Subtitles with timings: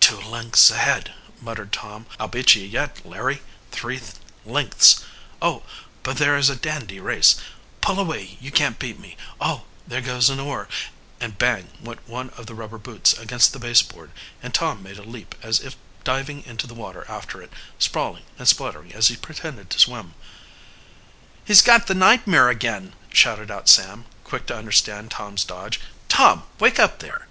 [0.00, 2.06] "Two lengths ahead!" muttered Tom.
[2.18, 3.42] "I'll beat you yet, Larry!
[3.70, 4.00] Three
[4.44, 5.04] lengths!
[5.40, 5.62] Oh,
[6.02, 7.36] but this is a dandy race!
[7.80, 9.16] Pull away, you can't beat me!
[9.40, 9.66] Oh!
[9.86, 10.66] There goes an oar,"
[11.20, 11.70] and, bang!
[11.80, 14.10] went one of the rubber boots against the base board,
[14.42, 18.48] and Tom made a leap as if diving into the water after it, sprawling and
[18.48, 20.14] spluttering as he pretended to swim.
[21.44, 25.78] "He's got the nightmare again!" shouted out Sam, quick to understand Tom's dodge.
[26.08, 27.28] "Tom, wake up there!"